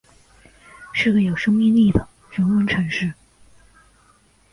[0.93, 3.13] 是个有生命力的人文城市